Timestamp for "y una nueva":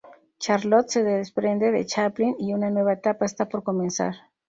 2.39-2.93